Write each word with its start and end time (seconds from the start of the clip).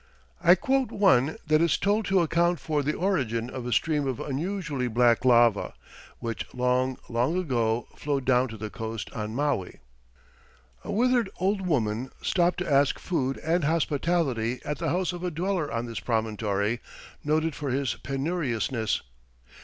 I 0.43 0.55
quote 0.55 0.91
one 0.91 1.37
that 1.45 1.61
is 1.61 1.77
told 1.77 2.05
to 2.05 2.21
account 2.21 2.59
for 2.59 2.81
the 2.81 2.95
origin 2.95 3.51
of 3.51 3.67
a 3.67 3.71
stream 3.71 4.07
of 4.07 4.19
unusually 4.19 4.87
black 4.87 5.23
lava, 5.23 5.75
which 6.17 6.51
long, 6.55 6.97
long 7.07 7.37
ago 7.37 7.87
flowed 7.95 8.25
down 8.25 8.47
to 8.47 8.57
the 8.57 8.71
coast 8.71 9.13
on 9.13 9.35
Maui: 9.35 9.77
"A 10.83 10.91
withered 10.91 11.29
old 11.39 11.67
woman 11.67 12.09
stopped 12.19 12.57
to 12.57 12.71
ask 12.73 12.97
food 12.97 13.37
and 13.43 13.63
hospitality 13.65 14.59
at 14.65 14.79
the 14.79 14.89
house 14.89 15.13
of 15.13 15.23
a 15.23 15.29
dweller 15.29 15.71
on 15.71 15.85
this 15.85 15.99
promontory, 15.99 16.79
noted 17.23 17.53
for 17.53 17.69
his 17.69 17.93
penuriousness. 18.01 19.03